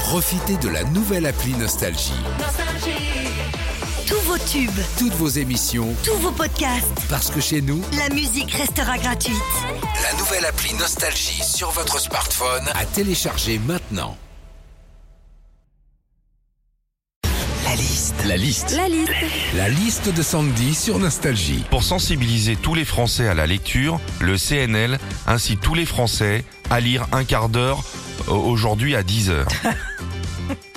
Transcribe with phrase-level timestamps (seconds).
[0.00, 2.12] Profitez de la nouvelle appli Nostalgie.
[4.06, 8.50] Tous vos tubes, Toutes vos émissions, tous vos podcasts, parce que chez nous, la musique
[8.52, 9.36] restera gratuite.
[10.02, 14.16] la nouvelle appli Nostalgie sur votre smartphone à télécharger maintenant.
[17.64, 18.14] La liste.
[18.26, 18.70] La liste.
[18.76, 19.12] La liste.
[19.56, 21.64] La liste de Sandy sur Nostalgie.
[21.70, 26.80] Pour sensibiliser tous les Français à la lecture, le CNL incite tous les Français à
[26.80, 27.82] lire un quart d'heure
[28.28, 29.48] aujourd'hui à 10 heures.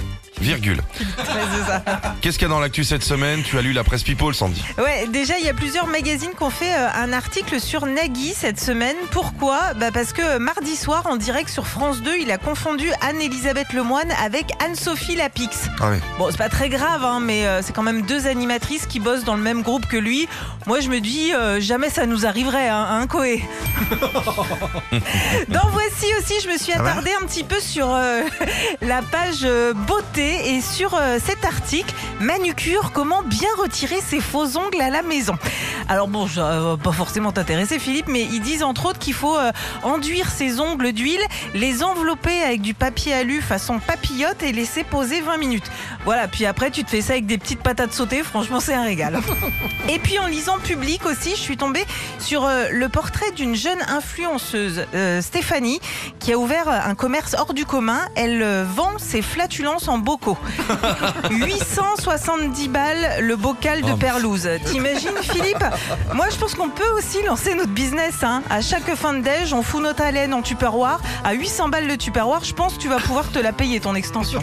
[0.43, 0.81] Virgule.
[2.21, 3.41] Qu'est-ce qu'il y a dans l'actu cette semaine?
[3.43, 6.43] Tu as lu la presse People, Sandy Ouais, déjà, il y a plusieurs magazines qui
[6.43, 8.95] ont fait euh, un article sur Nagui cette semaine.
[9.11, 9.73] Pourquoi?
[9.75, 13.71] Bah Parce que euh, mardi soir, en direct sur France 2, il a confondu Anne-Elisabeth
[13.73, 15.69] Lemoine avec Anne-Sophie Lapix.
[15.79, 15.97] Ah oui.
[16.17, 19.23] Bon, c'est pas très grave, hein, mais euh, c'est quand même deux animatrices qui bossent
[19.23, 20.27] dans le même groupe que lui.
[20.67, 23.43] Moi, je me dis, euh, jamais ça nous arriverait, hein, hein Coé
[25.49, 27.87] Dans Voici aussi, je me suis Ah attardée un petit peu sur
[28.81, 29.47] la page
[29.87, 35.01] beauté et sur euh, cet article Manucure, comment bien retirer ses faux ongles à la
[35.01, 35.35] maison?
[35.89, 39.37] Alors bon, ça va pas forcément t'intéresser Philippe, mais ils disent entre autres qu'il faut
[39.37, 39.51] euh,
[39.83, 41.21] enduire ses ongles d'huile,
[41.53, 45.65] les envelopper avec du papier alu façon papillote et laisser poser 20 minutes.
[46.05, 48.83] Voilà, puis après tu te fais ça avec des petites patates sautées, franchement c'est un
[48.83, 49.19] régal.
[49.89, 51.85] Et puis en lisant Public aussi, je suis tombée
[52.19, 55.79] sur euh, le portrait d'une jeune influenceuse, euh, Stéphanie,
[56.19, 57.99] qui a ouvert euh, un commerce hors du commun.
[58.15, 60.37] Elle euh, vend ses flatulences en bocaux.
[61.29, 63.97] 870 balles le bocal de Oh.
[63.97, 64.47] perlouse.
[64.65, 65.63] T'imagines Philippe?
[66.13, 68.23] Moi je pense qu'on peut aussi lancer notre business.
[68.23, 68.43] Hein.
[68.49, 70.99] À chaque fin de déj, on fout notre haleine en tupperware.
[71.23, 73.95] À 800 balles le tupperware, je pense que tu vas pouvoir te la payer ton
[73.95, 74.41] extension.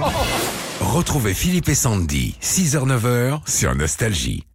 [0.81, 4.49] Retrouvez Philippe et Sandy, 6h-9h sur Nostalgie.